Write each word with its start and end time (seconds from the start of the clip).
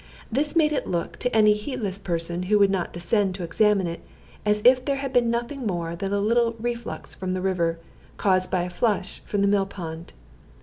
This 0.31 0.55
made 0.55 0.71
it 0.71 0.87
look 0.87 1.17
to 1.19 1.29
any 1.35 1.53
heedless 1.53 1.99
person, 1.99 2.41
who 2.49 2.57
would 2.57 2.71
not 2.71 2.91
descend 2.91 3.35
to 3.35 3.43
examine 3.43 3.85
it, 3.85 4.01
as 4.47 4.63
if 4.65 4.83
there 4.83 4.95
had 4.95 5.13
been 5.13 5.29
nothing 5.29 5.67
more 5.67 5.95
than 5.95 6.11
a 6.11 6.17
little 6.19 6.55
reflux 6.59 7.13
from 7.13 7.33
the 7.35 7.39
river, 7.41 7.77
caused 8.17 8.49
by 8.49 8.63
a 8.63 8.69
flush 8.71 9.21
from 9.25 9.41
the 9.43 9.47
mill 9.47 9.67
pond. 9.67 10.13